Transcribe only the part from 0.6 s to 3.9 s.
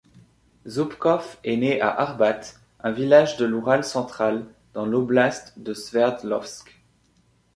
Zoubkov est né à Arbat, un village de l'Oural